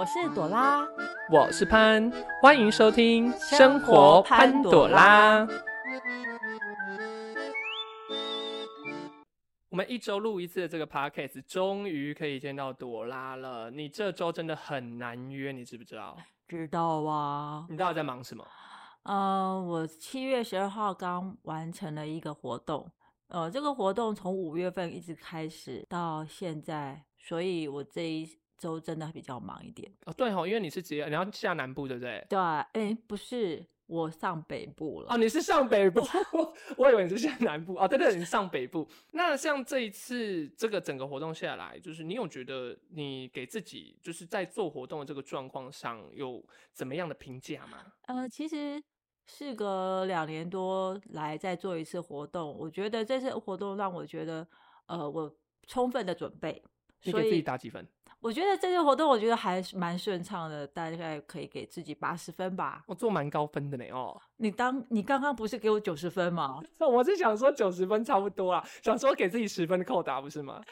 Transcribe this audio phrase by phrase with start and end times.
[0.00, 0.88] 我是朵拉，
[1.30, 2.10] 我是潘，
[2.40, 5.46] 欢迎收听《生活潘朵拉》。
[9.68, 13.70] 我们一周录一次的这个 podcast，终于可以见到朵拉了。
[13.70, 16.16] 你这周真的很难约，你知不知道？
[16.48, 17.66] 知道啊。
[17.68, 18.42] 你到底在忙什么？
[19.02, 22.90] 嗯，我七月十二号刚完成了一个活动，
[23.28, 28.26] 呃，这个活动从五月份一直开始到现在，所以我这一
[28.60, 29.90] 周真的比较忙一点。
[30.04, 32.24] 哦，对哦，因为你是直接你要下南部，对不对？
[32.28, 33.66] 对，哎，不是。
[33.86, 36.00] 我上北部了哦，你是上北部，
[36.78, 37.88] 我以为你是下南部哦。
[37.88, 38.88] 对对，你上北部。
[39.10, 46.40] 那像这一次这个整个活动下来，就是你有觉得你给自己就是在做活动的这个状况上有
[46.72, 47.78] 怎么样的评价吗？
[48.02, 48.80] 呃，其实
[49.26, 54.46] 事隔两年多来再做一次活动，我觉得这次活动让我觉得
[54.86, 55.34] 呃，我
[55.66, 56.62] 充分的准备。
[57.02, 57.84] 你给自己打几分？
[58.20, 62.84] 我觉得这次活动，我觉得还是蛮顺畅的，大概可以给自己八十分吧。
[62.86, 64.20] 我做蛮高分的呢哦。
[64.36, 66.60] 你当你刚刚不是给我九十分吗？
[66.78, 70.62] 我是想说九十分差不多啊，想说给自己十分的扣打不是吗？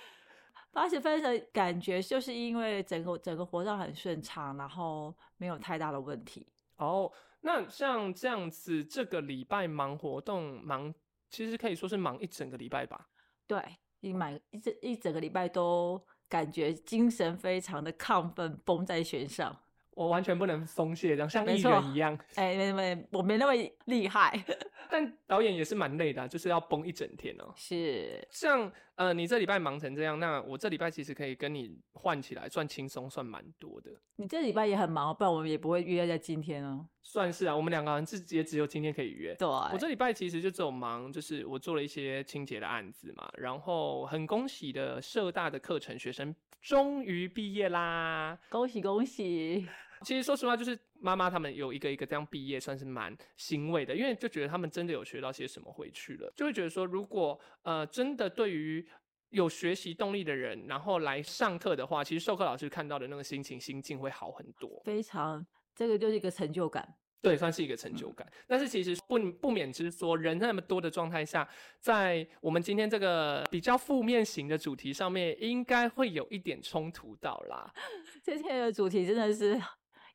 [0.71, 6.47] 八十分的感觉就是因为整个整个活动很顺畅，然后没有太大的问题。
[6.77, 7.11] 哦，
[7.41, 10.95] 那像这样子，这个礼拜忙活动忙，
[11.31, 13.09] 其实可以说是忙一整个礼拜吧？
[13.47, 13.59] 对，
[14.01, 15.99] 一满一整一整个礼拜都。
[16.29, 19.57] 感觉精神非常的亢奋，绷在弦上。
[19.95, 22.17] 我完全不能松懈，这样像艺人一样。
[22.37, 24.45] 哎，没没，我没那么厉害。
[24.89, 27.53] 但导演也是蛮累的，就是要绷一整天哦。
[27.57, 33.93] 是，像呃，你这礼拜忙成这样，那我这礼拜其实可以跟你换起来，算轻松，算蛮多的。
[34.17, 36.85] 你这礼拜也很忙，不然我们也不会约在今天哦。
[37.01, 39.33] 算是啊，我们两个人自己也只有今天可以约。
[39.37, 43.31] 对，我这礼拜其实就只有忙，就是我做了一些清洁的案子嘛。
[43.39, 48.37] 然后很恭喜的，社大的课程学生终于毕业啦！
[48.51, 49.65] 恭喜恭喜！
[50.05, 58.87] 其实说实话，就是妈妈他们有一个一个这样毕业，算是蛮欣慰的，因为就觉得他们真的有学到些什么回去了，就会觉得说，如果呃真的对于
[59.31, 66.97] 有学习动力的人，然后来上课的话，其实授课老师看到的那个心情心境会好很多，非常，这个就是一个成就感。
[67.21, 68.25] 对，算是一个成就感。
[68.47, 71.47] 但是其实不不免之说，人那么多的状态下，
[71.81, 77.75] 在我们今天这个比较负面型的主题上面，应该会有一点冲突到啦。
[78.23, 79.61] 今天的主题真的是。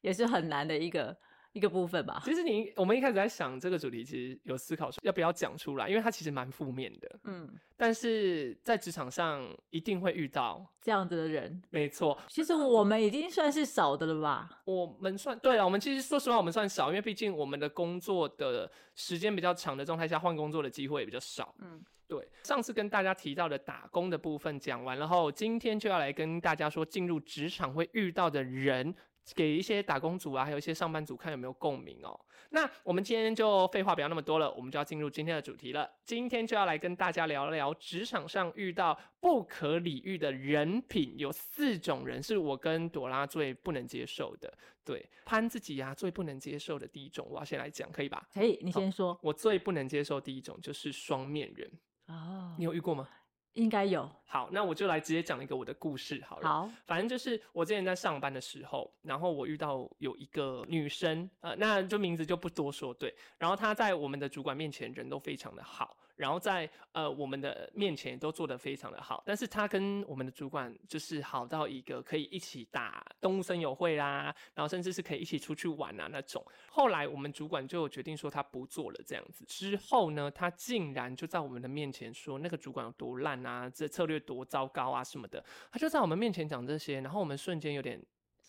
[0.04, 1.18] 也是很难的一个
[1.54, 2.22] 一个部分吧。
[2.26, 7.20] 其实你我们一开始在想这个主题，其实有思考说要不要讲出来，因为它其实蛮负面的。
[7.24, 11.62] 嗯，但是在职场上一定会遇到这样子的人。
[11.70, 14.62] 没错，其实我们已经算是少的了吧？
[14.66, 21.56] 我们算对了，我们其实说实话，我们算少，因为毕竟我们的工作的时间比较长的状态下，换工作的机会也比较少。
[21.60, 22.28] 嗯，对。
[22.44, 28.94] 上次跟大家提到的打工的部分讲完了后，今天就要来跟大家说进入职场会遇到的人。
[29.34, 32.20] 给一些打工族啊，还有一些上班族看有没有共鸣哦。
[32.50, 35.90] 那我们今天就废话不要那么多了，我们就要进入今天的主题了。
[36.04, 44.54] 今天就要来跟大家聊聊职场上遇到不可理喻的人品，有四种人是我跟朵拉最不能接受的。
[44.84, 48.28] 对，潘自己呀最不能接受的第一种，我要先来讲，可以吧？
[48.34, 49.18] 可以，你先说。
[49.24, 51.72] 我最不能接受第一种就是双面人
[52.08, 53.08] 哦，你有遇过吗？
[53.54, 54.10] 应该有。
[54.26, 56.48] 好，那我就来直接讲一个我的故事好了。
[56.48, 63.14] 好，反正就是我之前在上班的时候，然后我遇到有一个女生，呃，那就名字就不多说，对。
[63.38, 65.96] 然后她在我们的主管面前人都非常的好。
[66.16, 76.46] 然后在呃我们的面前都做得非常的好，但是他跟我们的主管就是好到一个可以一起打动物森友会啦，然后甚至是可以一起出去玩啊那种。
[76.70, 79.44] 后来我们主管就决定说他不做了这样子。
[79.46, 85.44] 之后呢，他竟然就在我们的面前说那个主管有多烂啊，这策略多糟糕啊什么的。
[85.72, 88.00] 他就在我们面前讲这些，然后我们瞬间有点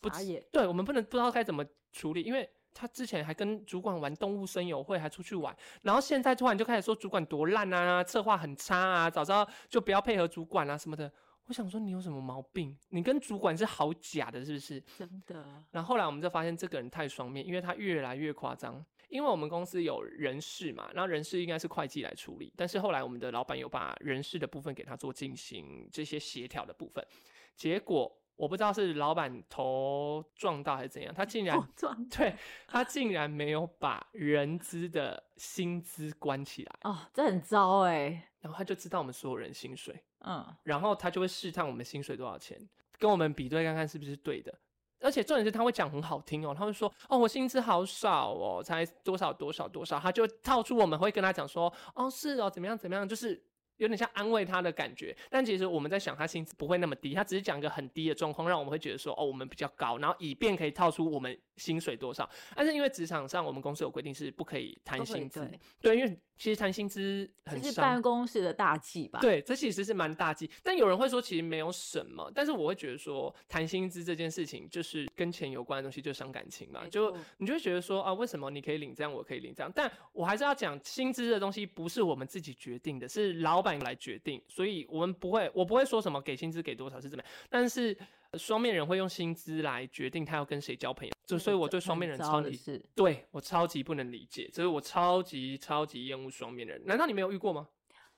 [0.00, 2.49] 不解，对我们不能不知道该怎么处理，因为。
[2.75, 11.11] 他之前还跟主管玩动物声友会，还出去玩，然后现在突然就开始说主管多烂啊，策划很差啊，早知道就不要配合主管啊什么的。
[11.47, 12.76] 我想说你有什么毛病？
[12.88, 14.81] 你跟主管是好假的，是不是？
[14.99, 15.62] 真的。
[15.71, 18.85] 然后后来我们就发现这个人太双面，因为他越来越夸张。
[19.11, 27.06] 因为我们公司有人事嘛，然后人事应该是会计来处理，但是后来我们的老板有把人事的部分给他做进行这些协调的部分，
[27.55, 28.11] 结果。
[28.36, 31.58] 我不知道是老板头撞到还是怎样，他竟然
[32.10, 32.34] 对
[32.66, 38.31] 他竟然没有把人资的薪资关起来哦，这很糟哎。
[38.40, 42.58] 然后他就知道我们所有人薪水，嗯，然后他就会试探我们薪水多少钱，
[42.98, 44.54] 跟我们比对看看是不是对的。
[45.00, 53.42] 而且重点是他会讲很好听哦，他会说哦我薪资好少哦，才多少多少多少，他就套出我们会跟他讲说哦是哦怎么样怎么样，就是
[53.79, 62.29] 有点像安慰他的感觉，但其实我们在想，他薪资不会那么低，他只是讲一个很低的状况，让我们会觉得说，哦，我们比较高，然后以便可以套出我们薪水多少。
[62.55, 65.50] 但是因为职场上我们公司有规定是不可以谈薪资，
[65.81, 69.20] 对，因为其实谈薪资很是办公室的大忌吧？
[69.20, 70.50] 对，这其实是蛮大忌。
[70.62, 76.86] 但有人会说，其实没有什么，但是我会觉得说，谈薪资这件事情就是跟钱有关的东西，就伤感情嘛。
[76.88, 79.72] 就你就会觉得说，啊，为什么你可以领这样，我可以领这样？
[79.75, 84.42] 但我还是要讲，薪资的东西不是我们自己决定的，是老板来决定。
[84.48, 87.96] 所以我们不会，我不会说什么给薪资给多少是怎么样，但是
[88.36, 96.82] 双面人会用薪资来决定他要跟谁交朋友，就所以我对双面人超级，对我超级不能理解，所以我超级超级厌恶双面人。
[96.84, 97.69] 难道你没有遇过吗？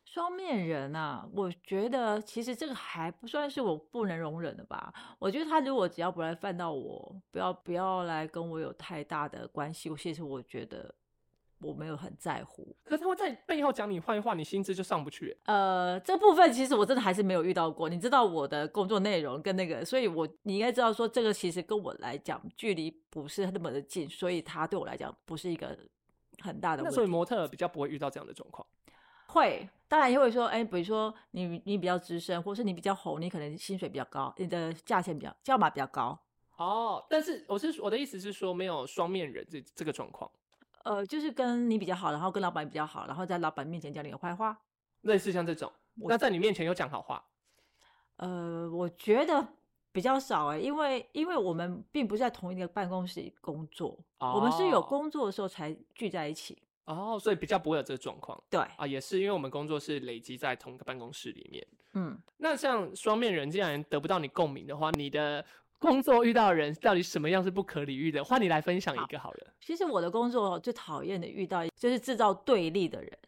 [0.05, 4.93] 双面人啊，我觉得其实这个还不算是我不能容忍的吧。
[5.19, 10.95] 我觉得他如果只要不来犯到我，不要不要来跟我有太大的关系，我其实我觉得。
[11.61, 15.37] 我没有很在乎，可是他会在背后讲你坏话，你薪资就上不去。
[15.45, 17.89] 呃，这部分其实我真的还是没有遇到过。
[17.89, 25.77] 你知道我的工作内容跟那个，所以我你应该知道说，这个其实跟我来讲距离不是那么的近，所以他对我来讲不是一个
[26.43, 26.83] 很大的。
[26.83, 28.67] 那所以模特比较不会遇到这样的状况。
[29.29, 36.19] 会，当然也会说，哎，比如说你你比较资深，或是你比较红，你可能薪水比较高，你的价钱比较价码比较高。
[36.59, 40.31] 哦，但是我是我的意思是说，没有双面人这这个状况。
[40.87, 44.57] 呃，就是跟你比较好，然后跟老板比较好，然后在老板面前讲你的坏话，
[45.01, 45.73] 类似像这种。
[45.95, 47.21] 那在你面前有讲好话？
[48.19, 49.49] 呃，我觉得
[49.91, 56.57] 比较少哎，因为因为我们并不是在同一个办公室工作，我们是有工作的时候才聚在一起。
[56.85, 58.41] 哦，所以比较不会有这个状况。
[58.49, 61.67] 对啊，也是因为我们工作是累积在同一个办公室里面。
[61.95, 65.45] 嗯，那像双面人既然得不到你共鸣的话，你的。
[65.79, 68.25] 工作遇到人到底什么样是不可理喻的？
[68.25, 69.47] 换你来分享一个好了。
[69.61, 73.19] 其实我的工作最讨厌的遇到就是制造对立的人。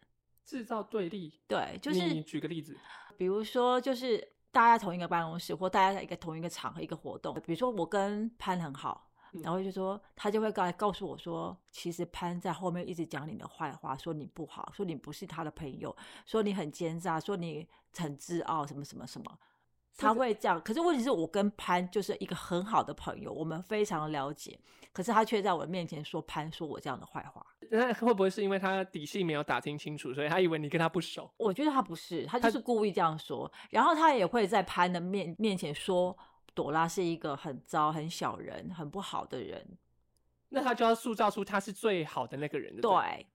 [0.45, 1.31] 制造对立？
[1.47, 2.75] 对，就是你举个例子，
[3.19, 9.11] 比如说就是大家同一个办公室，或大家在一个同一个场合一个活动，比如说我跟潘很好，
[9.43, 19.39] 然后就说他就会告告诉我说，其实潘在后面一直讲你的坏话，说你不好，说你不是他的朋友，说你很奸诈，说你很自傲，什么什么什么。
[19.99, 24.59] 他会这样，可是问题是我跟潘就是一个很好的朋友，我们非常了解，
[24.93, 27.45] 可是他却在我面前说潘说我这样的坏话。
[27.71, 31.31] 那会不会是因为他底细没有打听清楚，所以他以为你跟他不熟？
[31.37, 33.51] 我觉得他不是，他就是故意这样说。
[33.71, 36.17] 然后他也会在潘的面面前说
[36.55, 39.77] 朵拉是一个很糟、很小人、很不好的人。
[40.51, 42.81] 那他就要塑造出他是最好的那个人。
[42.81, 43.27] 对。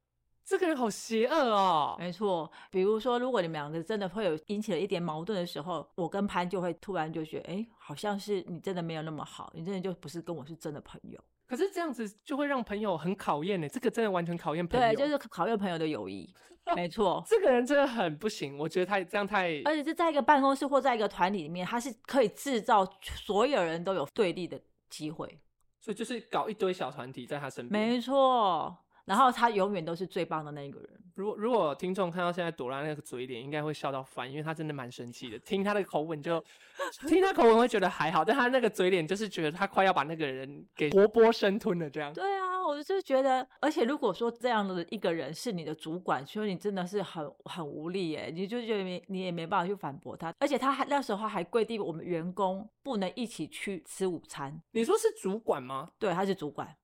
[0.46, 1.96] 这个人好邪恶哦！
[1.98, 11.20] 没错，比如说，如果你们两个真的会有引起了一点矛盾的时候，我跟潘就会突然就觉得，哎，好像是你真的没有那么好，你真的就不是跟我是真的朋友。
[11.46, 16.34] 可是这样子就会让朋友很考验呢，这个真的完全考验朋友，对，就是考验朋友的友谊。
[16.76, 19.62] 没错，这个人真的很不行，我觉得他这样太……
[19.66, 24.58] 而且是在一个办公室或在一个团体里面，他是可以制造所有人都有对立的
[24.90, 25.42] 机会，
[25.82, 27.90] 所以就是搞一堆小团体在他身边。
[27.90, 28.78] 没错。
[29.06, 30.90] 然后他永远都是最棒的那一个人。
[31.16, 35.38] 如果如果听众看到现在朵拉那个嘴脸，应该会笑到翻，因为他真的蛮生气的。
[35.40, 36.44] 听他的口吻就，
[37.08, 42.12] 听他口吻会觉得还好，但他那个嘴脸就是觉得他快要把那个人给活剥生吞了这样。
[42.14, 50.34] 对啊，我就觉得，而且如果说这样的一个人是你的主管，所以你真的是很很无力耶，你就觉得没你也没办法去反驳他。
[50.40, 54.60] 而且他还那时候还规定我们员工不能一起去吃午餐。
[54.72, 55.92] 你说是主管吗？
[56.00, 56.76] 对，他是主管。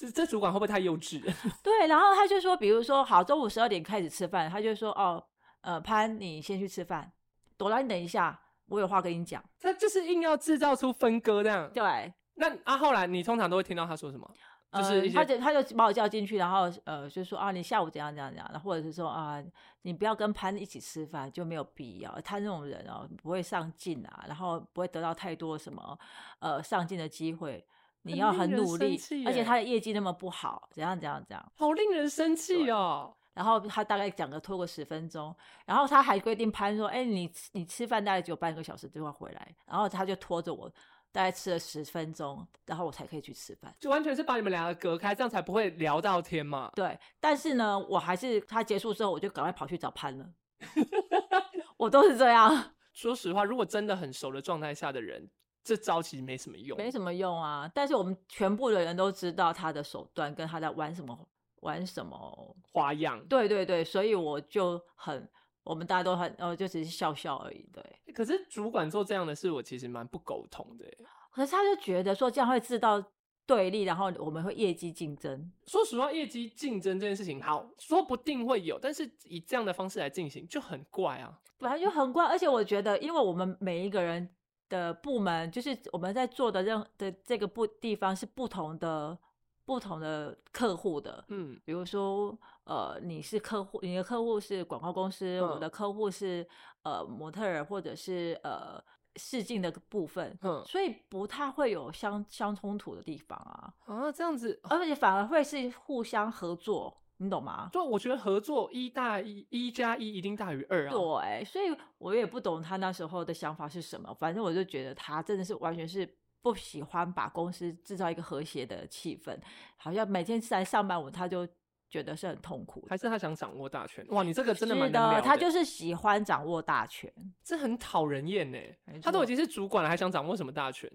[0.00, 1.20] 这这主管会不会太幼稚？
[1.62, 5.22] 对，然后他就说，比如说，好，中午十二点开始吃饭，他就说，哦，
[5.60, 7.12] 呃，潘，你先去吃饭，
[7.58, 9.44] 朵拉，你等一下，我有话跟你讲。
[9.60, 11.70] 他就是硬要制造出分割这样。
[11.74, 12.10] 对。
[12.36, 14.26] 那啊，后来你通常都会听到他说什么？
[14.72, 19.42] 就是他就他就把我叫进去，然后呃，就说啊，你下午怎样怎样怎样，或者是说啊，
[19.82, 22.20] 你不要跟潘一起吃饭，就没有必要。
[22.24, 25.98] 他那种人哦，不会上进啊，然后不会得到太多什么
[26.38, 27.62] 呃上进的机会。
[28.02, 33.14] 你要很努力，而且他的业绩那么不好，怎样怎样怎样，好令人生气哦。
[33.32, 40.68] 然后他大概讲个拖个十分钟，然后他还规定潘说：“哎，你你吃饭大概只有半个小时就要回来。”然后他就拖着我，
[41.12, 43.72] 大概吃了十分钟，然后我才可以去吃饭。
[43.78, 46.70] 就完全是把你们两个隔开，这样才不会聊到天嘛。
[46.74, 50.28] 对，但是呢，我还是他结束之后，我就赶快跑去找潘了。
[51.78, 52.72] 我都是这样。
[52.92, 55.30] 说实话，如果真的很熟的状态下的人。
[55.62, 57.70] 这招其实没什么用，没什么用啊！
[57.74, 61.28] 但是我们全部的人都知道他的手段，跟他在玩什么
[61.60, 63.22] 玩什么花样。
[63.26, 65.28] 对对对，所以我就很，
[65.62, 67.68] 我们大家都很，呃，就只是笑笑而已。
[67.72, 67.84] 对。
[68.14, 70.84] 可是主管做这样的事，我其实蛮不苟同的。
[71.30, 73.02] 可是他就觉得说这样会制造
[73.46, 75.52] 对立，然后我们会业绩竞争。
[75.66, 82.24] 说实话，业绩竞争这件事情，好说不定会有，但是以这样的方式来进行就很怪啊，本来就很怪。
[82.26, 84.28] 而且我觉得，因为我们每一个人
[84.70, 89.18] 的部门，就是我们在做的任的这个不地方是不同的。
[89.66, 96.44] 不同的客户的，嗯，比如说，呃，你是客户，你的客户是广告公司，我的客户是
[96.82, 98.82] 呃模特儿或者是呃
[99.14, 103.72] 试镜的部分，嗯，所以不太会有相相冲突的地方啊。
[103.86, 107.68] 啊，这样子，而且反而会是互相合作，你懂吗？
[107.72, 110.90] 就我觉得合作一大一，一加一一定大于二啊。
[110.90, 111.66] 对，所以
[111.98, 116.16] 我也不懂他那时候的想法是什么，反正我就觉得他真的是完全是。
[116.42, 119.38] 不喜欢把公司制造一个和谐的气氛，
[119.76, 121.46] 好像每天来上班，我他就
[121.90, 122.82] 觉得是很痛苦。
[122.88, 124.02] 还是他想掌握大权？
[124.08, 125.20] 哇，你这个真的蛮的。
[125.20, 127.12] 他就是喜欢掌握大权，
[127.44, 128.58] 这很讨人厌呢。
[129.02, 130.90] 他都已经是主管了，还想掌握什么大权？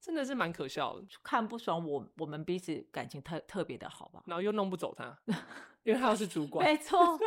[0.00, 1.06] 真的是蛮可笑的。
[1.22, 4.22] 看不爽我，我们彼此感情特特别的好吧？
[4.26, 5.18] 然后又弄不走他，
[5.82, 6.66] 因为他又是主管。
[6.66, 7.18] 没错，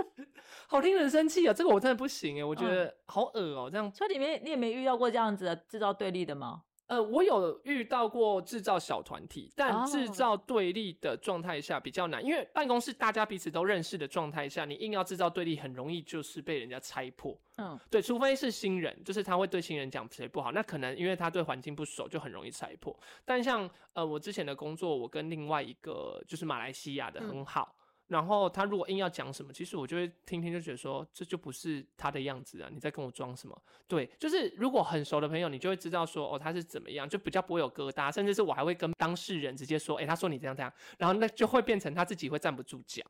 [0.67, 1.53] 好令人生气啊！
[1.53, 3.69] 这个我真的不行哎，我觉得好恶哦。
[3.69, 6.63] 这样，所以你没你也没遇到过这样子的制造对立的吗？
[6.91, 17.33] 呃，我有遇到过制造小团体，但制造对立的状态下比较难，因为办公室大家彼此都认识的状态下，你硬要制造对立，很容易就是被人家拆破。
[17.55, 22.93] 嗯，对，除非是新人，就是他会对新人讲谁不好，那可能因为他对环境不熟，就很容易拆破。
[23.23, 27.73] 但像呃，我之前的工作，我跟另外一个就是马来西亚的很好。
[28.11, 32.67] 然后他如果硬要讲什么，其实我就会听听，就觉得说这就不是他的样子啊！
[32.69, 33.57] 你在跟我装什么？
[33.87, 43.01] 对，就是如果很熟的朋友，你就会知道说哦他是怎么样，就比较不会有疙瘩，甚至是我还会跟当事人直接说，哎，他说你这样这样，然后那就会变成他自己会站不住脚。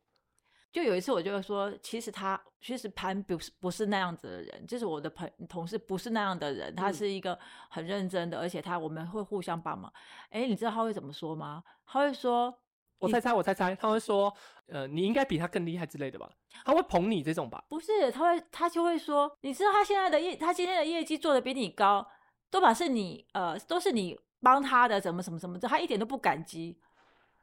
[0.71, 7.37] 就有一次我就会说，其实他其实潘不是不是那样子的人，就是我的朋同事不是那样的人，他是一个
[7.71, 9.91] 很认真的，而且他我们会互相帮忙。
[10.29, 11.63] 哎，你知道他会怎么说吗？
[11.87, 12.55] 他会说。
[13.01, 14.31] 我猜猜，我猜猜，他会说，
[14.67, 16.29] 呃，你应该比他更厉害之类的吧？
[16.63, 17.63] 他会捧你这种吧？
[17.67, 22.07] 不是，他会，他就会说，你知道他现在的业，他今天的业绩做的比你高，
[22.51, 26.77] 都把是你，呃，都是你帮他的，怎么什么什么的，他一点都不感激，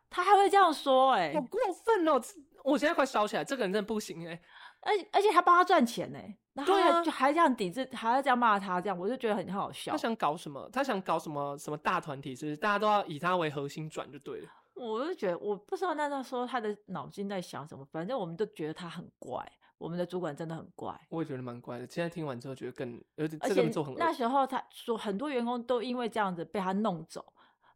[0.09, 2.23] 他还会这样说，哎，好过分哦！
[2.62, 4.41] 我现在快烧起来，这个人真的不行哎，
[4.83, 9.91] 而而且他帮他赚钱哎，然后就还这样抵制，还要这样骂他，这样我就觉得很很好笑。
[9.91, 10.71] 他想搞什么？
[10.73, 11.59] 他想搞什么？
[11.59, 12.37] 什么大团体？
[12.37, 14.49] 是不是大家都要以他为核心转就对了？
[14.78, 19.44] 我就觉得，我不知道那那时候他的脑筋在想什么，反正我们都觉得他很怪。
[19.76, 21.87] 我们的主管真的很怪，我也觉得蛮怪的。
[21.88, 27.25] 现在听完之后，觉得更而且那时候他说很多员工都因为这样子被他弄走，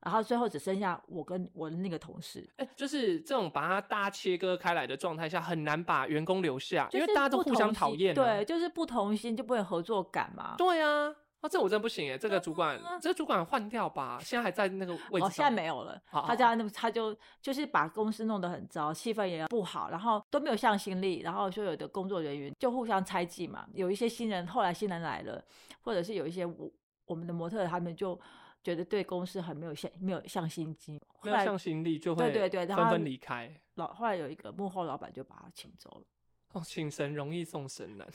[0.00, 2.44] 然后最后只剩下我跟我的那个同事。
[2.56, 8.12] 哎，就是这种把他大切割开来的状态下，很难把员工留下，因为大家都互相讨厌。
[8.12, 10.56] 对，就是不同心就不会有合作感嘛。
[10.59, 11.14] 对啊。
[11.43, 12.17] 啊，这我真不行哎！
[12.17, 15.27] 这个主管， 这个主管换掉吧，现在还在那个位置。
[15.27, 16.01] 哦，现在没有了。
[16.09, 23.67] 他家那他就就是把公司弄得很糟，气氛也不好，然后都没有向心力，然后说有的工作人员就互相猜忌嘛。
[23.75, 25.45] 有一些新人，后来新人来了，
[25.81, 26.71] 或者是有一些我
[27.07, 28.19] 我们的模特，他们就
[28.63, 33.53] 觉得对公司很没有向没有向心机，没有向心力就会对对对纷纷离开。
[33.75, 36.05] 老后来有一个幕后老板就把他请走了。
[36.52, 38.06] 哦，请神容易送神难。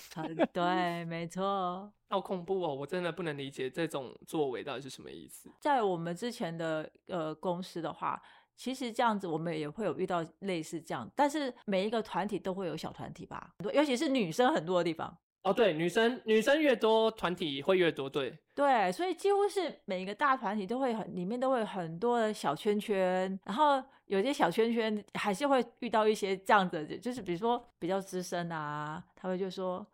[0.53, 1.91] 对，没错。
[2.09, 2.73] 好恐怖哦！
[2.73, 5.49] 我真的不能理解这种作为到底是什么意思。
[5.59, 8.21] 在我们之前的呃公司的话，
[8.55, 15.17] 其实这样子我们也会有遇到类似这样，但是每一个团体都会有小团体吧，很多，尤其是女生很多的地方。
[15.49, 18.37] 哦，对，女生女生越多，团体会越多，对。
[18.53, 29.85] 对，所以几乎是每一个大团体都会很里面都会很多的小圈圈，然后有些小圈圈还是会遇到一些这样子，就是比如说比较资深啊，他们就说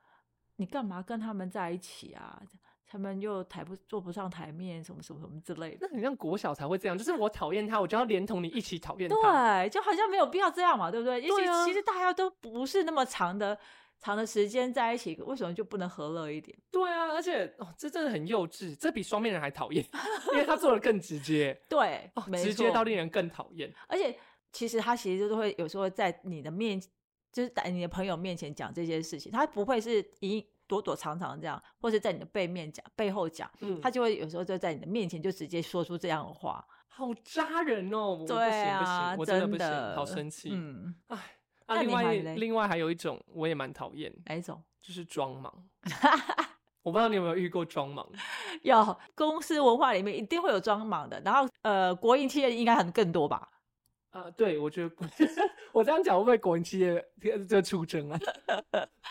[0.55, 2.41] 你干嘛跟他们在一起啊？
[2.85, 5.79] 他们又抬不坐不上台面，什么什么什么之类的。
[5.81, 9.15] 那很像国小才会这样，就是我讨厌他，我就要连同你一起讨厌他。
[9.63, 11.19] 对，就好像没有必要这样嘛，对不对？
[11.19, 11.65] 对啊。
[11.65, 13.57] 其实大家都不是那么长的。
[14.03, 16.55] 长的时间在一起，为什么就不能和乐一点？
[16.69, 19.83] 对啊，而且哦，这真的很幼稚，这比双面人还讨厌，
[20.33, 21.57] 因为他做的更直接。
[21.69, 23.73] 对，直接到令人更讨厌。
[23.87, 24.13] 而且
[24.51, 26.77] 其实他其实就是会有时候在你的面，
[27.31, 38.25] 就是在你的朋友面前讲这些事情，他不会是一躲躲藏藏这样，或者在你的背面讲、背后讲，嗯，他就会有时候就在你的面前就直接说出这样的话，好扎人哦！
[38.27, 41.17] 对啊，我真的不行，好生气，嗯，哎。
[41.65, 44.61] 啊，另外另外还有一种我也蛮讨厌，哪一种？
[44.81, 45.51] 就是装忙。
[46.83, 48.05] 我不知道你有没有遇过装忙。
[48.63, 51.21] 有，公司文化里面一定会有装忙的。
[51.23, 53.49] 然后呃，国营企业应该很更多吧？
[54.09, 54.95] 啊，对，我觉得
[55.73, 57.03] 我这样讲会不会国营企业
[57.49, 58.19] 就出征啊？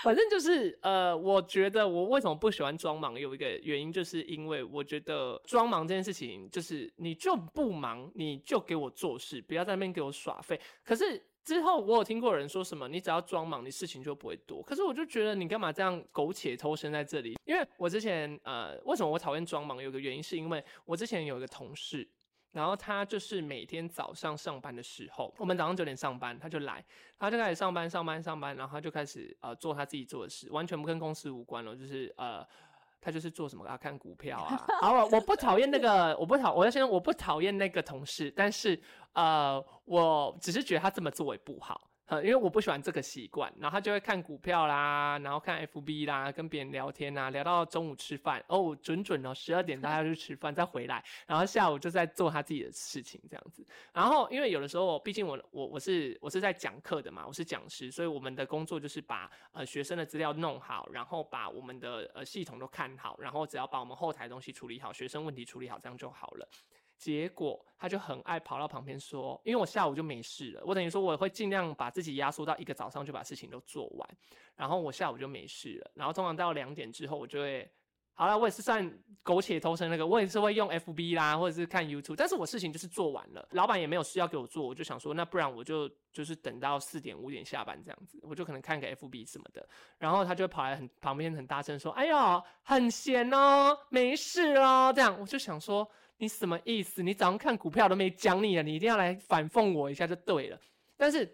[0.04, 10.60] 反正就是呃，我觉得我为什么不喜欢装忙，有一个原因，就是因为我觉得装忙这件事情，就是你就不忙，你就给我做事，不要在那边给我耍废。
[10.84, 14.62] 可是之后我有听过人说什么，你只要装忙，你事情就不会多。
[14.62, 17.36] 可是我就觉得你干嘛这样苟且偷生在这里？
[17.44, 19.82] 因为我之前呃，为什么我讨厌装忙？
[19.82, 22.08] 有个原因是因为我之前有一个同事。
[22.52, 26.84] 然后他就是每天早上上班的时候，我们早上九点上班，他就来，
[27.18, 32.46] 他就开始上班，上班，上班，然后他就开始呃做他自己做的事，完全不跟公司无关了，就是呃，
[33.02, 34.64] 他就是做什么啊，看股票啊。
[34.80, 38.80] 好，我不讨厌那个，我不讨，我要先我不讨厌那个同事，但是
[39.12, 41.90] 呃，我只是觉得他这么做也不好。
[42.12, 53.66] 呃，因为我不喜欢这个习惯，然后他就会看股票啦，然后看 FB 啦，跟别人聊天啊，聊到中午吃饭哦，准准哦，十二点大家去吃饭再回来，然后下午就在做他自己的事情这样子。
[53.94, 66.46] 然后因为有的时候，毕竟我我我是我是在讲课的嘛，我是讲师，所以我们的工作就是把呃学生的资料弄好，然后把我们的呃系统都看好，然后只要把我们后台东西处理好，学生问题处理好，这样就好了。
[67.02, 74.08] 结果他就很爱跑到旁边说，因为我下午就没事了，我等于说我会尽量把自己压缩到一个早上就把事情都做完，
[74.54, 77.68] 然后我下午就没事了，然后通常到两点之后我就会，
[78.14, 78.88] 好了，我也是算
[79.24, 89.68] 苟且偷生那个，我也是会用 FB 啦，或者是看 YouTube，但是我事情就是做完了，老板也没有事要给我做，我就想说，那不然我就就是等到四点五点下班这样子，我就可能看个 FB 什么的，
[89.98, 95.90] 然后他就跑来很旁边很大声说，哎呦，很闲哦，没事哦，这样我就想说。
[96.22, 97.02] 你什么意思？
[97.02, 100.60] 你早上看股票都没讲你了，你一定要来反讽我一下就对了。
[100.96, 101.28] 但是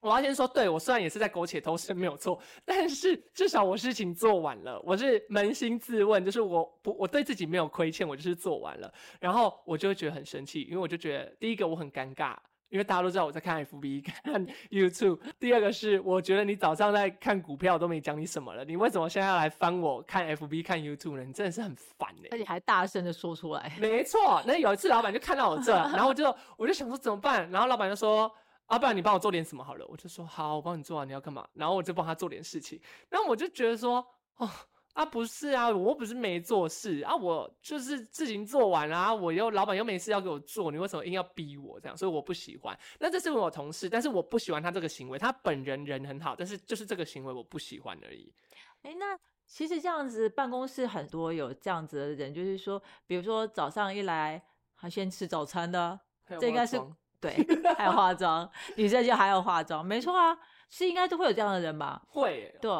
[0.00, 12.34] 我要先说，对我虽然也是在苟且偷生没有错， 但是至少我事情做完了，我是扪心自问，就是我不我对自己没有亏欠，我就是做完了，然后我就会觉得很生气，因为我就觉得第一个我很尴尬。
[12.70, 15.20] 因为大家都知道我在看 FB 看 YouTube。
[15.38, 21.24] 第二个是，我觉得你早上在看股票都没讲你什么了，你为什么现在要来翻我看 FB 看 YouTube 呢？
[21.24, 22.28] 你真的是很烦哎！
[22.30, 23.72] 而且还大声的说出来。
[23.80, 27.50] 没错，那有一次老板就看到我这，然后就我就想说怎么办？
[27.50, 28.32] 然后老板就说
[28.66, 32.80] ：“啊，不然你帮我做点什么好了。”我就说：“好，我帮你做啊，你要干嘛？”然后我就帮他做点事情。
[33.08, 34.06] 然后我就觉得说
[34.38, 34.48] ：“哦。”
[35.00, 41.96] 啊，不是啊，我不是没做事啊，我就是事情做完了，我又老板又没事要给我做，你为什么硬要逼我这样？
[41.96, 42.78] 所以我不喜欢。
[42.98, 45.18] 那这是我同事，但是我不喜欢他这个行为。
[45.18, 48.30] 他本人人很好，但是就是这个行为我不喜欢而已。
[48.82, 54.42] 哎，那其实这样子办公室很多有这样子的人，就是说，比如说早上一来
[54.74, 55.98] 还先吃早餐的，
[56.38, 56.78] 这应该是
[57.18, 57.34] 对，
[57.78, 60.36] 还有化妆，女生就还有化妆，没错啊。
[60.72, 62.00] 是应该都会有这样的人吧？
[62.06, 62.54] 会。
[62.62, 62.70] 对，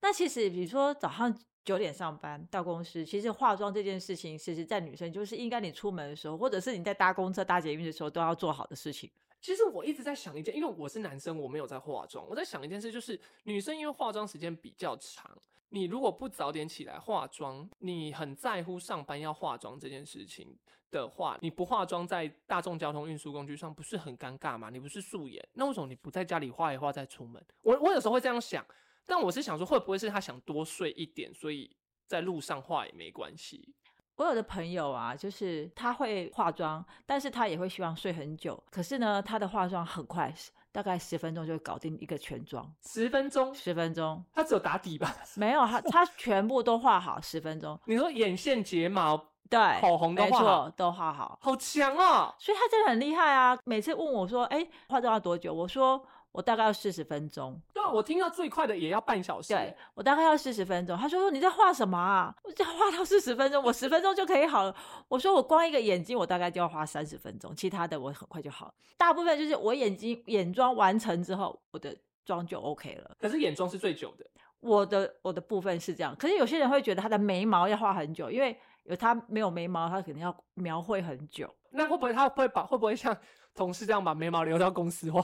[0.00, 9.10] 那其实比如说早上九点上班到公司，其实化妆这件事情，其实在女生就是应该你出门的时候，或者是你在搭公车、搭捷运的时候都要做好的事情。
[9.42, 15.30] 其实我一直在想一件，因为我是男生，我没有在化妆，我在想一件事，就是女生因为化妆时间比较长，
[15.70, 20.56] 你如果不早点起来化妆，你很在乎上班要化妆这件事情。
[20.88, 24.70] 的话，你不化妆在大众交通运输工具上不是很尴尬吗？
[24.70, 27.44] 你不是素颜，那为什么你不在家里化一化再出门？
[27.62, 28.64] 我我有时候会这样想，
[29.06, 31.74] 但我是想说，会不会是他想多睡一点，所以
[32.06, 33.74] 在路上化也没关系。
[34.16, 38.62] 我有的朋友啊，就是他会化妆，但是他也会希望睡很久。
[38.70, 40.34] 可是呢，他的化妆很快，
[40.72, 42.74] 大概十分钟就会搞定一个全妆。
[42.82, 43.54] 十分钟？
[43.54, 44.24] 十分钟？
[44.32, 45.14] 他只有打底吧？
[45.36, 47.78] 没有，他他全部都画好，十分钟。
[47.84, 49.32] 你说眼线、睫毛？
[49.48, 52.34] 对，口红都画好，都画好，好强啊！
[52.36, 53.56] 所以他真的很厉害啊！
[53.64, 56.04] 每次问我说：“哎，化妆要多久？”我说
[56.36, 59.54] ：“我大概要四十分钟。”对，我听到最快的也要半小时。
[59.54, 60.96] 对，我大概要四十分钟。
[60.96, 62.34] 他说：“你在画什么啊？
[62.44, 64.76] 我要画到四十分钟，我十分钟就可以好了。”
[65.08, 68.74] 我说：“我光一个眼睛，我大概就要花三十分钟，其他的我很快就好。
[68.96, 73.16] 大部分就是我眼睛眼妆完成之后，我的妆就 OK 了。
[73.18, 74.26] 可是眼妆是最久的。
[74.60, 78.56] 我的我的部分是这样，可是有些人会觉得他的眉毛要画很久，因为。
[78.88, 81.52] 有他没有眉毛，他肯定要描绘很久。
[81.70, 83.18] 那会不会他会把会不会像
[83.52, 85.20] 同事这样把眉毛留到公司画？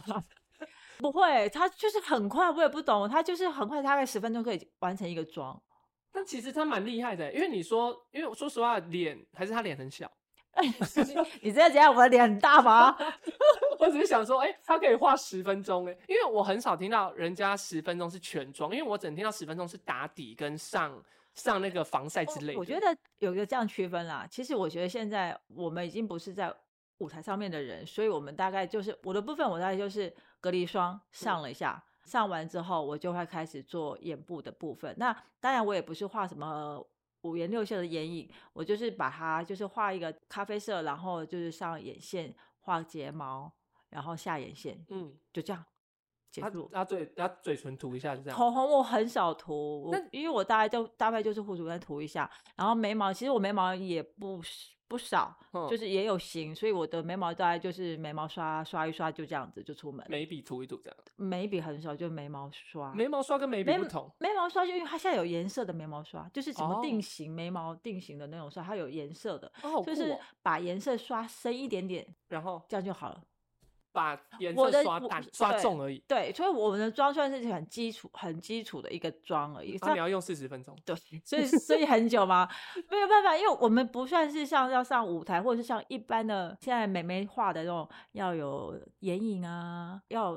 [0.98, 2.50] 不会，他就是很快。
[2.50, 5.61] 我也不懂，他就是很快，大概十分钟可以完成一个妆。
[6.11, 10.11] 但其实他蛮厉害的，因为你说，因为说实话，脸还是他脸很小。
[11.40, 12.96] 你这样讲，我的脸很大吗？
[13.81, 21.02] 我只是想说，哎，他可以画十分钟，哎，因为我很少听到人家十分钟是全妆，因为我只听到十分钟是打底跟上。
[21.35, 24.26] 上那个防晒之类，我觉得有一个这样区分啦。
[24.31, 26.55] 其实我觉得现在我们已经不是在
[26.98, 34.92] 舞台上面的人，所以我们大概就是我的部分，我大概就是隔离霜上了一下，上完之后我就会开始做眼部的部分。
[34.98, 36.85] 那当然我也不是画什么
[37.22, 43.50] 五颜六色的眼影，我就是把它就是画一个咖啡色，然后就是上眼线、画睫毛，
[43.90, 45.64] 然后下眼线，嗯，就这样
[46.28, 46.68] 结束。
[46.72, 48.37] 啊对，然后嘴唇涂一下就这样。
[48.37, 54.42] 口红我很少涂，因为我大概就大概就是护唇膏涂一下，然后眉毛其实我眉毛也不。
[54.92, 55.35] 不少，
[55.70, 60.98] 就是也有型，所以我的眉毛大概就是眉毛刷刷一刷就这样子就出门，眉笔涂一涂这样。
[61.16, 62.92] 眉笔很少，就眉毛刷。
[62.92, 64.12] 眉毛刷跟眉笔不同。
[64.18, 69.50] 眉毛刷就因为它现在有颜色的眉毛刷，就是什么定型眉毛定型的那种刷，它有颜色的，
[69.83, 73.22] 就是把颜色刷深一点点，然后这样就好了。
[73.92, 76.02] 把颜色刷淡、刷重而已。
[76.09, 79.78] 对，所以我们的妆算是很基础、很基础的一个妆而已。
[79.83, 80.76] 那你要用四十分钟？
[80.85, 82.48] 对， 所以所以很久吗？
[82.90, 90.33] 没有办法，因为我们不算是像要上舞台，或者是像一般的现在美眉画的那种要有眼影啊，要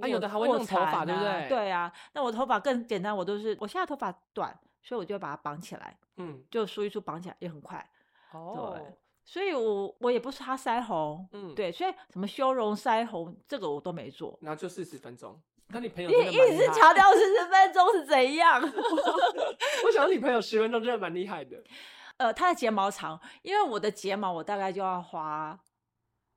[0.00, 1.48] 啊有的还会弄头发，对不对？
[1.48, 7.84] 对啊，那我头发更简单，我都是我现在头发短，所以我就把它绑起来，嗯，就梳一梳绑起来也很快。
[8.32, 8.78] 哦。
[9.24, 9.32] 对。
[9.32, 14.38] 所以，我我也不是他腮红，嗯，对，所以什么修容腮红，这个我都没做。
[14.42, 15.40] 然后就四十分钟。
[15.68, 18.60] 那你朋友你一直强调四十分钟是怎样？
[19.86, 21.56] 我想你朋友十分钟真的蛮厉害的。
[22.18, 25.58] 呃，他的睫毛长，因为我的睫毛我大概就要花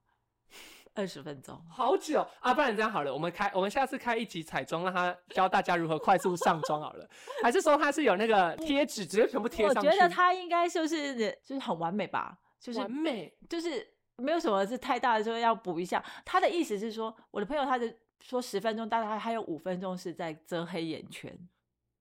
[0.95, 2.54] 二十分钟，好久啊！
[2.54, 7.08] 不然这样好了，我们开我们下次开一集彩妆，让他教大家如何快速上妆好了。
[7.43, 9.88] 还是说他是有那个贴纸，直接全部贴上去？
[9.88, 12.36] 我觉得他应该就是就是很完美吧。
[12.60, 16.04] 就是完美，就是没有什么是太大的说要补一下。
[16.26, 21.38] 他的意思是说，我的朋友他的说十分钟，大概还有五分钟是在遮黑眼圈。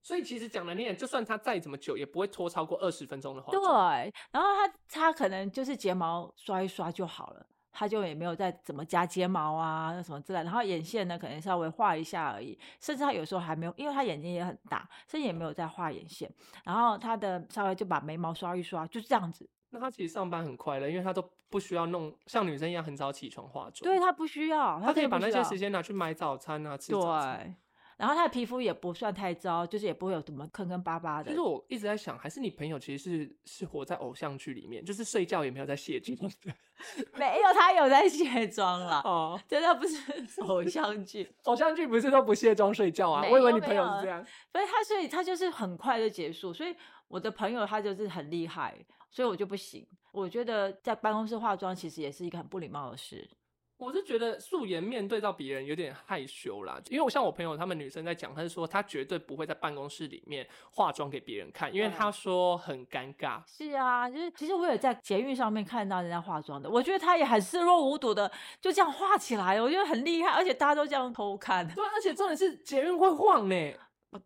[0.01, 3.51] 所以其实讲难听点，就算他再怎么久，也不会拖超过二十分钟的话。
[3.51, 10.41] 对，然后他他可能就是睫毛刷一刷就好了，他就也没有再怎么加睫毛啊什么之类。
[10.43, 16.33] 然后眼线呢，可能稍微画一下而已，甚至他有时候还没有，因为他眼睛也很大，所以也没有再画眼线。
[16.63, 19.49] 然后他的稍微就把眉毛刷一刷，就是这样子。
[19.69, 23.81] 那他其实上班很快乐，因为他都不需要弄像女生一样很早起床化妆。
[23.83, 27.55] 对他不需要，他可以把那些时间拿去买早餐啊，吃早餐。
[27.97, 31.31] 然后他的皮肤也不算太糟，就是也不会有什么坑坑巴巴的。
[31.31, 36.53] 其实我一直在想，还是你朋友其实是是活在偶像剧里面，就是睡觉也没有在卸妆的。
[37.17, 39.01] 没有，他有在卸妆了。
[39.03, 43.25] 哦，真的不是偶像剧， 偶像剧不是都不卸妆睡觉啊？
[43.31, 44.23] 我以为你朋友是这样。
[44.51, 46.75] 所以他所以他就是很快就结束，所以
[47.07, 48.77] 我的朋友他就是很厉害。
[49.09, 49.87] 所以我就不行。
[50.11, 53.29] 我觉得在办公室化妆其实也是一个很不礼貌的事。
[53.77, 63.39] 我是觉得素颜面对到别人有点害羞啦，因为我像我朋友他们女生在讲，她是说她绝对不会在办公室里面化妆给别人看，因为她说很尴尬。
[63.45, 71.67] 是啊，就是其实我也在捷运上面看到人家化妆的，我觉得她也很视若无睹的就这样画起来，我觉得很厉害，而且大家都这样偷看。
[71.67, 73.73] 对，而且重点是捷运会晃呢。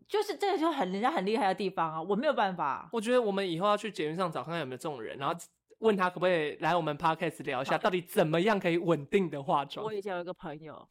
[0.08, 2.88] 就是这个就很人家很厉害的地方啊，我没有办法。
[2.92, 5.36] 我觉得我们以后要去捷运上找看看有没有这种人，然后
[5.80, 9.86] 问他可不可以来我们 podcast 聊一下，到底怎么样可以稳定的化妆。
[9.86, 10.88] 我以前有一个朋友，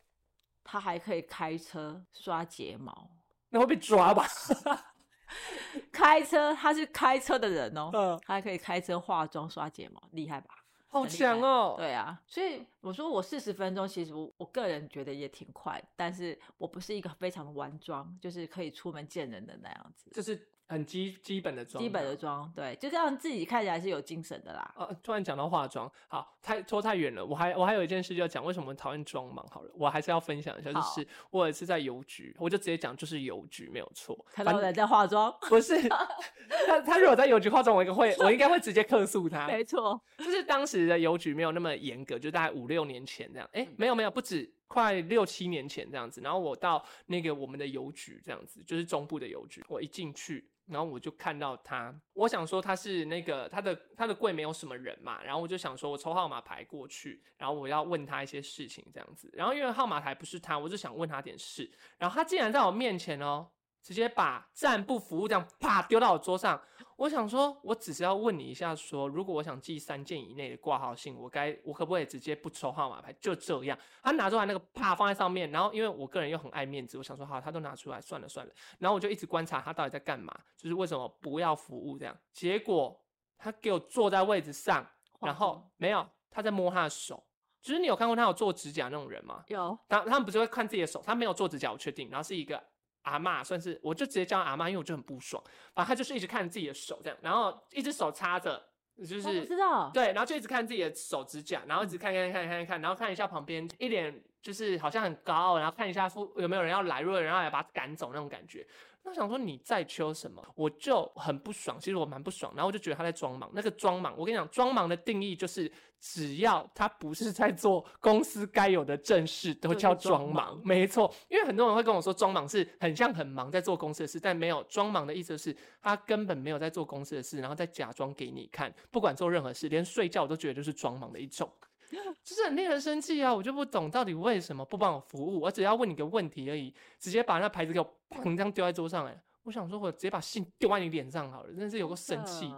[0.64, 3.10] 他还可以开车刷睫毛，
[3.50, 4.26] 那会被抓吧？
[5.92, 10.50] 开车他是开车的人哦，嗯，他还可以开车化妆刷睫毛，厉害吧？
[10.90, 11.74] 好强哦！
[11.78, 20.48] 对啊，所以我说我四十分钟，其实我我个人觉得也挺快，但是我不是一个非常的完妆，就是可以出门见人的那样子，就是。
[20.70, 24.72] 很基基本的妆，基本的妆，对，就这样自己看起来是有精神的啦。
[24.76, 27.26] 呃，突然讲到化妆，好，太拖太远了。
[27.26, 29.44] 我还我还有一件事就要讲，为什么讨厌妆盲？
[29.50, 34.16] 好了，我还是要分享一下，就是我有一次在邮局，我就直接讲，就是邮局没有错。
[34.32, 39.48] 看到人在化妆，不是他，他如果在邮局化妆，我应该会，我应该会直接客诉他。
[39.50, 43.48] 没错，就是当时的邮局没有那么严格，就大概五六年前这样。
[43.52, 46.20] 哎，没有没有，不止快六七年前这样子。
[46.20, 50.48] 然后我到那个我们的邮局这样子，就是中部的邮局，我一进去。
[50.66, 63.48] 然后我就看到他，我想说他是那个他的他的柜没有什么人嘛，然后我就想说我抽号码牌过去，然后我要问他一些事情这样子，然后因为号码牌不是他，我就想问他点事，然后他竟然在我面前哦。
[63.82, 66.60] 直接把暂不服务这样啪丢到我桌上，
[66.96, 73.10] 我想说，我只是要问你一下，说如果我想寄三件以内的挂号信，我该我可不可以直接不抽号码牌？
[73.14, 82.14] 就这样，他拿出来那个啪放在上面，然后因为我个人又很爱面子，我想说好，他都拿出来，算了算了，然后我就一直观察他到底在干嘛，就是为什么不要服务这样？
[82.32, 83.00] 结果
[83.38, 84.86] 他给我坐在位置上，
[85.20, 87.24] 然后没有他在摸他的手，
[87.62, 89.42] 就是你有看过他有做指甲那种人吗？
[89.48, 92.62] 有，他他们不是会看自己的手，他没有做指甲，我确定，然后是一个。
[93.10, 95.42] 阿妈算是，我就直接叫阿妈，因为我就很不爽。
[95.74, 98.62] 反正他就是一直看自己的手这样，然后一只手插着，
[98.98, 108.66] 就是知道对，然后就一直看自己的手指甲，然后一直看看看看看，然后看一下旁边，一脸就是好像很高傲，然后看一下附有没有人要来，如果有人要来把他赶走那种感觉。
[109.02, 111.78] 那想说你在求什么，我就很不爽。
[111.80, 113.50] 其实我蛮不爽，然后我就觉得他在装忙。
[113.54, 120.60] 那个装忙，我跟你讲，装忙的定义就是，只要他不是在做公司该有的正事，都叫装忙。
[120.62, 131.50] 没错，因为很多人会跟我说，装忙是很像很忙在做公司的事，但没有装忙的意思是，他根本没有在做公司的事，然后再假装给你看，不管做任何事，连睡觉我都觉得就是装忙的一种。
[132.22, 133.34] 就是很令人生气啊！
[133.34, 139.22] 我就不懂到底为什么不帮我服务，我只要问你个问题而已，直接把那牌子给我砰这样丢在桌上哎！
[139.44, 142.52] 我想说，我直接把信丢在你脸上好了，真的是有个生气。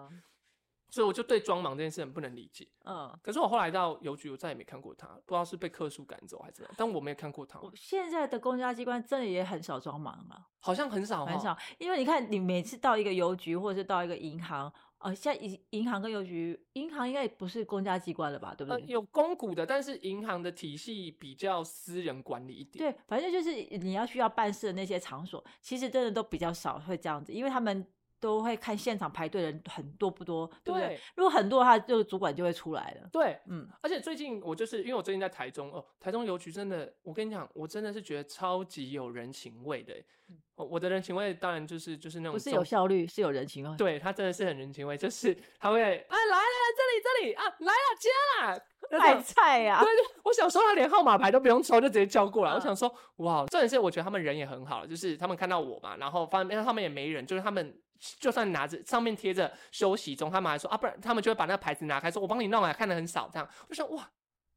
[0.90, 2.68] 所以我就对装忙这件事很不能理解。
[2.84, 7.58] 嗯，可是我后来到邮局，我再也没看过他，不知道是被客诉赶走还是怎样，但我没有看过他。
[7.74, 14.70] 现在的公家机关真的也很少装忙了，好像很少很少，因为你看，你每次到一个邮局或者是到一个银行。
[15.02, 18.54] 哦，现在银银行跟邮局，银行应该也不是公家机关了吧？
[18.56, 18.84] 对不对？
[18.86, 22.90] 有公股的，但是银行的体系比较私人管理一点。
[22.90, 27.86] 对，反正就是你要需要办事的那些场所，其实真的都比较少会这样子，因为他们。
[28.22, 30.96] 都会看现场排队人很多不多，对不对？
[31.16, 33.08] 如果很多的话，就主管就会出来了。
[33.12, 33.68] 对，嗯。
[33.82, 39.92] 而且最近我就是因为我最近在台中哦，台中邮局真的，我跟你讲，我真的是觉得超级有人情味的。
[40.54, 43.76] 哦，我的人情味当然就是就是那种不是有效率，是有人情味。
[43.76, 46.44] 对他真的是很人情味，就是他会 啊来来
[46.78, 48.08] 这里这里啊来了接
[48.40, 48.58] 啦。
[49.00, 49.80] 太菜呀！
[49.82, 52.52] 对对，我小时候他连号码牌都不用抽，就直接叫过来。
[52.52, 57.74] 我想说，哇，这件事我觉得他们人也很好，就是他们看到我嘛，然后发现他们也没人，就是他们。
[58.18, 63.48] 就算拿着上面贴着休息中，他们还说啊，不然他们就会把那个牌子拿开，说我帮你弄啊，看的很少这样。
[63.68, 64.10] 我想哇，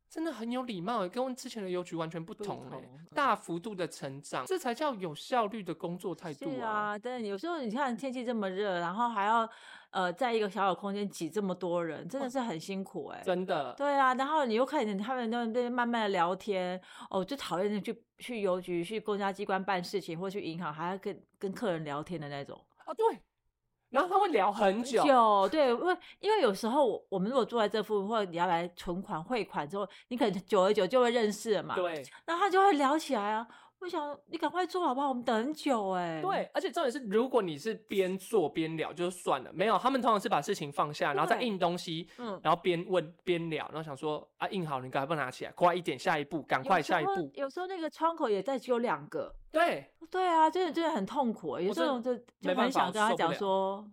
[0.10, 2.82] 真的很有礼貌，跟之前的邮局完全不同哎，
[3.14, 6.98] 大幅度的成长，这才叫有效率的工作态度啊。
[6.98, 9.48] 对，有时候你看天气这么热，然后还要
[9.92, 13.22] 呃在一个小小空间挤这么多人，真的是很辛苦哎。
[13.24, 13.74] 真的。
[13.78, 22.60] 对啊，然后你又看见他们那边慢慢的聊天，哦，最讨厌去去邮局、去公家机关办事情，或去银行还要跟跟客人聊天的那种。
[22.86, 23.20] 啊，对。
[23.96, 33.48] 然后他会聊很久，对，因为因为有时候我们如果坐在这附近，或者你要来存款汇款之后，你可能久而久就会认识了嘛，对，然后他就会聊起来啊。
[33.86, 35.10] 我想你赶快做好不好？
[35.10, 36.20] 我们等很久哎。
[36.20, 47.30] 对，而且重点是，如果你是边做边聊就算了，没有，他们通常是把事情放下，然后再印东西，嗯，然后边问边聊，然后想说啊，印好你赶快拿起来，快一点，下一步，赶快下一步。
[47.36, 49.32] 有时候那个窗口也在只有两个。
[49.52, 49.88] 对。
[50.10, 53.88] 对啊，真的真的很痛苦，有这种就就很想跟他讲说，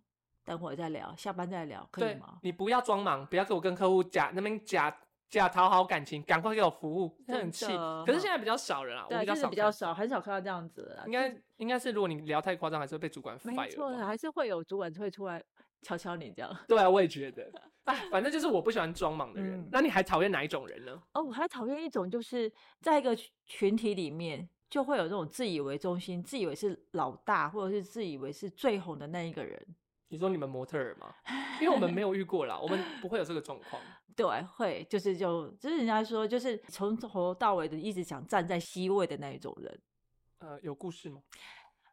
[0.44, 2.38] 等会再聊，下班再聊，可以吗？
[2.42, 4.96] 你不要装忙，不要给我跟客户假那边假。
[5.32, 7.64] 假讨好感情，赶快给我服务，很气。
[8.04, 10.94] 可是现在比较少人啊，我比较少，比较少，很少看到这样子。
[11.06, 13.56] 应该应该是，如果你聊太夸张，还是会被主管 fire。
[13.56, 15.42] 没错，还是会有主管会出来
[15.80, 16.54] 敲敲你这样。
[16.68, 17.50] 对啊，我也觉得。
[17.84, 19.66] 哎，反正就是我不喜欢装莽的人。
[19.72, 21.02] 那你还讨厌哪一种人呢？
[21.14, 23.16] 哦，我还讨厌一种，就是在一个
[23.46, 29.58] 群体里面，就会有这种自以为中心、自以为是老大，或者是自以为是最红的那一个人。
[30.12, 31.14] 你说你们模特儿吗？
[31.58, 33.80] 因为我们没有遇过啦，我们 不会有这个状况。
[34.14, 39.80] 对，会就是就就是人家说，就是从头到尾的一直想站在 C 位的那一种人。
[40.40, 41.22] 呃，有故事吗？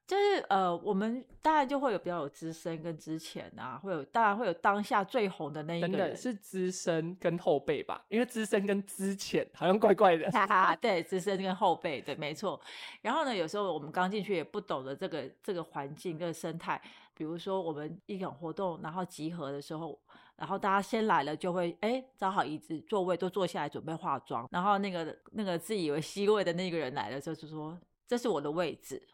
[0.05, 8.03] 就是呃，我们当然就会有比较有资深跟之前啊，会有当然会有当下最红的那一个人是资深跟后辈吧？
[8.09, 10.29] 因为资深跟之前好像怪怪的。
[10.31, 12.59] 哈哈，对，资深跟后辈，对，没错。
[13.01, 16.81] 然后呢，有时候我们刚进去也不懂得这个这个环境跟生态，
[17.19, 19.99] 比如说我们一场活动，然后集合的时候。
[20.37, 24.47] 然后大家先来了，就会哎找好椅子座位，都坐下来准备化妆。
[24.49, 27.77] 然后那个那个自以为 C 位的那个人来了，就是说
[28.07, 29.05] 这是我的位置，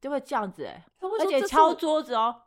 [0.00, 0.84] 就会这样子哎，
[1.20, 2.42] 而且敲桌子哦，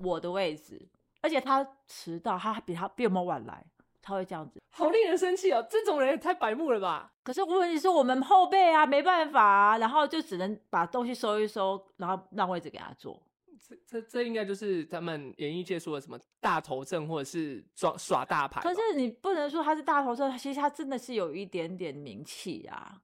[0.00, 0.88] 我的位置。
[1.20, 3.66] 而且他迟到，他比他比我们晚来，
[4.00, 5.66] 他会这样子，好令人生气哦！
[5.68, 7.12] 这种人也太白目了吧？
[7.24, 13.20] 可是问题是我们后辈啊，没办法啊，然后就只能把东西收一收，然后让位置给他坐。
[13.60, 18.60] 这这这应该就是他们演艺界说的什么大头症，或者是耍耍大牌。
[18.60, 23.00] 可是你不能说他是大头症，其实他真的是有一点点名气啊。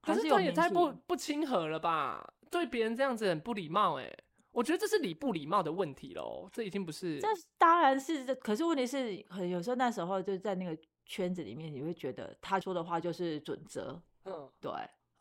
[0.00, 2.34] 可是这也太不不亲和了吧？
[2.50, 4.12] 对别人这样子很不礼貌哎。
[4.50, 6.46] 我觉得这是礼不礼貌的问题喽。
[6.52, 7.18] 这已经不是。
[7.18, 14.02] 这当然是，可是问题是，很有时候那时候就在那个圈子里面，你会觉得他说的话就是准则。
[14.24, 14.70] 嗯，对。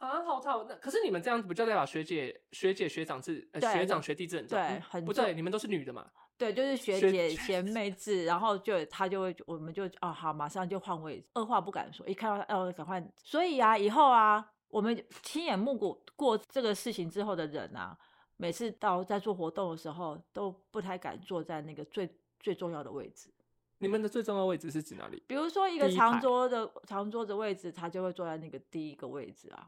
[0.01, 0.63] 啊，好吵！
[0.67, 3.47] 那可是你们这样子不就代表学姐、学姐、学长制？
[3.53, 4.57] 呃，学长、学弟制很重。
[4.57, 6.09] 对，很不对，你们都是女的嘛？
[6.39, 12.99] 对，就是学姐、贤妹制，然后就他就会，我们就哦好，马上就换位，二话不敢说，一看到哦赶快。
[13.23, 17.95] 所以啊，以后啊，我们亲眼目睹过这个事情之后的人啊，
[18.37, 22.09] 每次到在做活动的时候，都不太敢坐在那个最
[22.39, 23.29] 最重要的位置。
[23.77, 25.21] 你们的最重要位置是指哪里？
[25.27, 29.67] 比如说一个长桌的长桌子位置，他就会坐在那个第一个位置啊。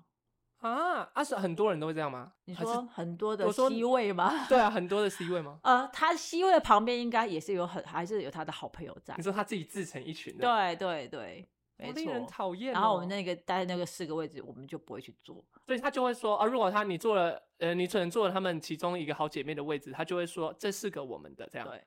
[0.63, 2.32] 啊，啊是很多人都会这样吗？
[2.45, 4.32] 你说很多的 C 位吗？
[4.47, 5.60] 对啊，很多的 C 位吗？
[5.63, 9.13] 呃，他 C 位的旁边应该也是有很，还是有他的好朋友在。
[9.17, 10.47] 你说他自己自成一群的？
[10.47, 12.02] 对对对，没错。
[12.02, 12.71] 令人讨厌。
[12.71, 15.43] 然后我们那个待那个四个位置，我们就不会去坐。
[15.65, 21.67] 所以他就会说啊，如果他你坐了，呃，你只能坐了他们其中一个好姐妹的位置，他就会说这四个我们的这样。
[21.67, 21.84] 对，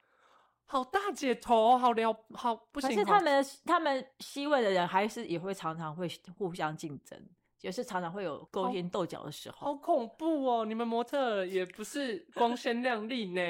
[0.66, 2.90] 好大姐头，好聊，好不行。
[2.90, 7.18] 可是他们他们 C 位的人还是也会常常会互相竞争。
[7.62, 10.64] 也是常常会有勾心斗角的时候，好恐怖哦！
[10.64, 13.40] 你们模特也不是光鲜亮丽呢。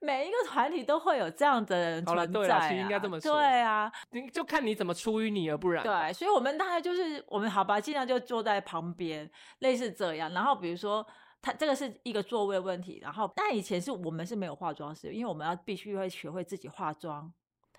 [0.00, 3.36] 每一个团体都会有这样的人存在，应该这么说。
[3.36, 5.84] 对啊，你就看你怎么出淤泥而不染。
[5.84, 10.32] 对，所以我们大概就是我们好吧，尽量就坐在旁边，类似这样。
[10.32, 11.06] 然后比如说，
[11.42, 12.98] 他这个是一个座位问题。
[13.02, 17.30] 然后，但以前是我们是没有化妆师，因为我们要必须会学会自己化妆。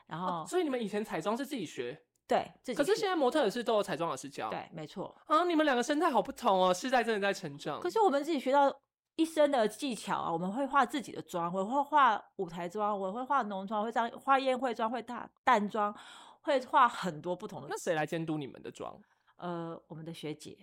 [0.06, 2.00] 然后，所以你们以前彩妆是自己学。
[2.30, 4.52] 对，可是现在模特也是都有彩妆老师教。
[4.52, 5.16] 对，没错。
[5.26, 7.80] 啊，你们两个生态好不同哦，世代真的在成长。
[7.82, 8.72] 可是我们自己学到
[9.16, 15.92] 一身的技巧啊，我们会化自己的妆，我会化舞台妆，我会化浓妆，会这样化宴会妆，会大淡妆，
[16.42, 17.68] 会化很多不同的。
[17.68, 18.96] 那谁来监督你们的妆？
[19.38, 20.56] 呃，我们的学姐。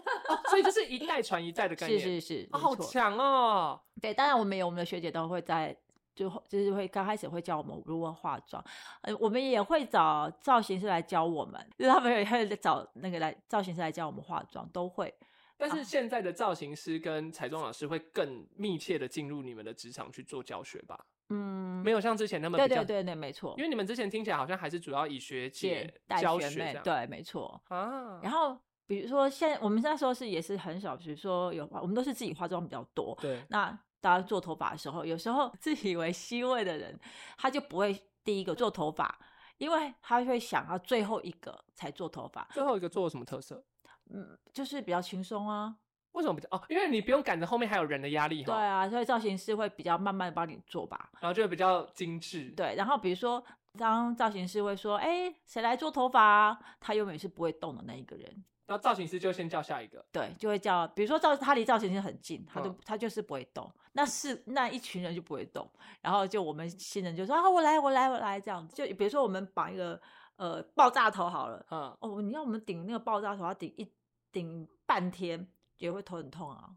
[0.50, 2.00] 所以就是一代传一代的概念。
[2.00, 3.80] 是是是，好强哦。
[4.00, 5.76] 对，当然我们有我们的学姐都会在。
[6.14, 8.62] 就就是会刚开始会教我们如何化妆，
[9.00, 15.12] 呃，我们也会找造型师来教我们，就是他们也会找那个来造型师来教我们化妆，都会。
[15.56, 20.98] 但是现在的造型师跟彩妆老师会更密切的进入你们的职场去做教学吧？
[21.28, 23.54] 嗯，没有像之前那么对对对对，没错。
[23.56, 28.20] 因为你们之前听起来好像还是主要以学姐教学对，没错啊。
[28.22, 33.78] 然后比如说现我们那时候是也是很少，比如说有我们都是自己化妆比较多，对，那。
[34.02, 36.98] 大家做头发的时候，有时候自以为 C 位的人，
[37.38, 39.18] 他就不会第一个做头发，
[39.58, 42.46] 因为他会想要最后一个才做头发。
[42.52, 43.64] 最后一个做什么特色？
[44.10, 45.76] 嗯，就是比较轻松啊。
[46.10, 46.48] 为什么比较？
[46.50, 48.42] 哦，因为你不用赶着后面还有人的压力。
[48.42, 52.50] 对啊，所以造型师会比较慢慢的帮你做吧，然后就会比较精致。
[52.56, 53.42] 对，然后比如说，
[53.78, 58.44] 当造型师会说：“哎，谁来做头发？”他永远是不会动的那一个人。
[58.72, 70.00] 然后造型师就先叫下一个，对，就会叫，比如说造他离造型师很近，他都他就是不会动，那是那一群人就不会动，然后就我们新人就说啊，我来我来我来这样子，就比如说我们绑一个
[70.36, 73.86] 呃爆炸头好了，嗯，哦，你要我们顶那个爆炸头要顶一
[74.32, 76.70] 顶半天，也会头很痛啊。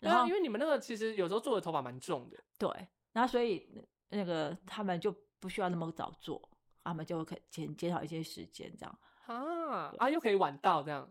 [0.00, 2.70] 然后因为你们那个其实有时候做的头发蛮重的，对，
[3.12, 3.68] 然后所以
[4.08, 6.48] 那个他们就不需要那么早做，
[6.82, 8.98] 他们就可以减减少一些时间这样。
[9.28, 11.08] 啊啊，又可以晚到这样，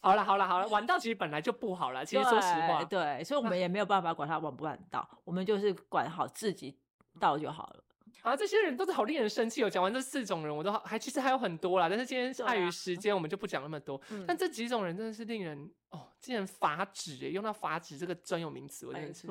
[0.00, 2.04] 好了好了好了，晚到其实本来就不好了。
[2.04, 6.76] 其实说实话，对，所以我们也没有办法管他晚不晚到，我们就是管好自己
[7.20, 7.84] 到就好了。
[8.22, 9.68] 啊，这些人都是好令人生气哦。
[9.68, 14.00] 讲完这四种人，我都还其实还有很多啦，但是今天碍于时间，我们就不讲那么多。
[14.26, 19.26] 但这几种人真的是令人哦，竟然法指哎，用到法指这个专有名词，我真的是。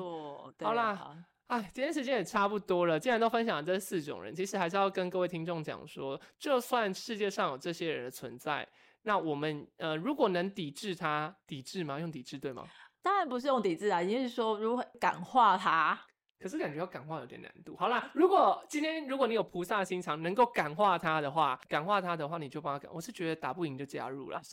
[0.62, 1.16] 好啦。
[1.48, 2.98] 哎，今天时间也差不多了。
[2.98, 8.66] 既然都分享了这四种人，其实还是要跟各位听众讲说，就算世界上有这些人的存在，
[9.02, 12.00] 那我们呃，如果能抵制他，抵制吗？
[12.00, 12.66] 用抵制对吗？
[13.02, 16.00] 当然不是用抵制啊，你是说如何感化他。
[16.38, 17.76] 可是感觉要感化有点难度。
[17.76, 22.90] 好啦，如果今天如果你有菩萨心肠，能够感化他的话，感化他的话，你就帮他感。
[22.94, 24.40] 我是觉得打不赢就加入了。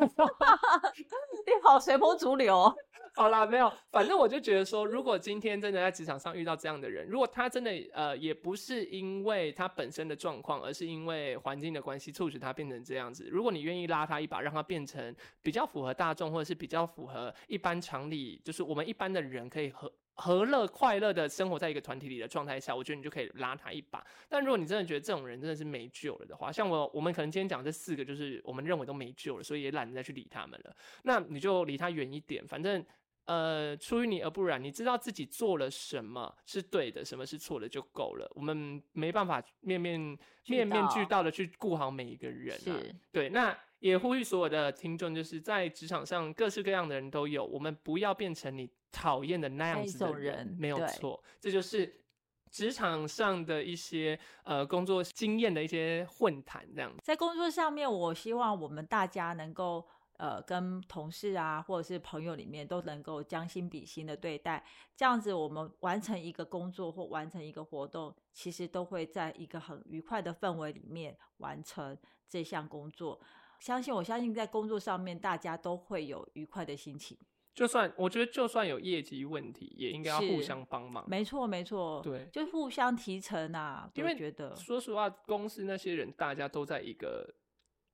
[1.45, 2.73] 你好，随波逐流。
[3.13, 13.27] 好啦，没有，反正我就觉得说，如果今天真的在职场上遇到这样的人，如果他真的呃，也不是因为他本身的状况，而是因为环境的关系促使他变成这样子。
[13.29, 19.91] 如果你愿意拉他一把，让他变成比较符合大众，或者是比较符合一般常理，就是我们一般的人可以和。
[20.21, 24.05] 和乐快乐的生活在一个团体里的状态下，我觉得你就可以拉他一把。
[24.29, 30.75] 但如果你真的觉得这种人真的是没救了的话，像我，我们可能今天讲这四个，就是我们认为都没救了，所以也懒得再去理他们了。
[31.03, 32.85] 那你就离他远一点，反正
[33.25, 34.63] 呃，出淤泥而不染。
[34.63, 38.29] 你知道自己做了什么是对的，什么是错的就够了。
[38.35, 39.99] 我们没办法面面
[40.47, 42.79] 面面俱到的去顾好每一个人啊。
[43.11, 48.69] 对，那也呼吁所有的听众，就是在职场上各式各样的人都有，我们不要变成你。
[48.93, 52.01] 讨厌的那样子的人，没有错，这就是
[52.49, 56.93] 职场上的一些呃工作经验的一些混谈，这样。
[57.01, 59.87] 在工作上面，我希望我们大家能够
[60.21, 64.63] 呃跟同事啊，或者是朋友里面都能够将心比心的对待，
[64.95, 71.97] 这样子我们完成一个工作或完成一个活动，其实都会在一个很愉快的氛围里面完成
[72.29, 73.19] 这项工作。
[73.59, 77.17] 相信我相信在工作上面，大家都会有愉快的心情。
[77.53, 81.03] 就算我觉得就算有业绩问题，也应该要互相帮忙。
[81.09, 83.89] 没错，没错，对，就互相提成啊。
[83.95, 87.27] 因为觉得说实话，公司那些人大家都在一个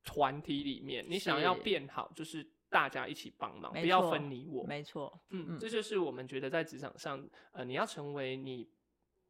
[0.07, 4.63] 团体里面，你想要变好，就是大家一起帮忙，不要分你我。
[4.63, 8.67] 没错，嗯嗯，这就是我们觉得在职场上，呃，你要成为你。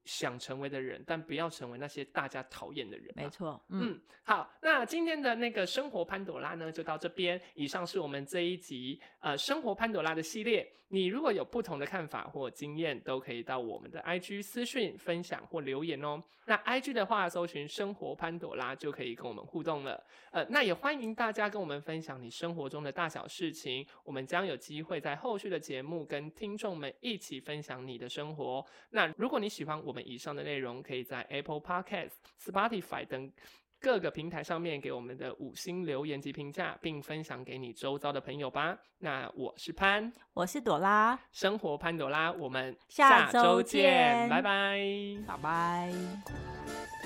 [0.08, 3.14] 想成为的人，但不要成为那些大家讨厌的人。
[3.16, 7.40] 没错，嗯，好，那今天的那个生活潘朵拉呢，就到这边。
[7.54, 10.68] 以上是我们这一集呃生活潘朵拉的系列。
[10.90, 16.24] 你如果有不同的看法或经验，都可以到我们的 IG 私讯分享或留言哦。
[16.46, 20.02] 那 IG 的话，搜寻生活潘朵拉就可以跟我们互动了。
[20.32, 28.66] 呃，那也欢迎大家跟我们分享你生活中的大小事情，我们将有机会在后续的节目跟听众们一起分享你的生活。
[28.92, 33.32] 那如果你喜欢我们以上的内容，可以在 Apple Podcast、Spotify 等。
[33.80, 38.76] 各个平台上面给我们的五星留言及评价，并分享给你周遭的朋友吧。
[38.98, 44.80] 那我是潘，我是朵拉，生活潘朵拉，我们下周见，拜拜，
[45.28, 46.97] 拜拜。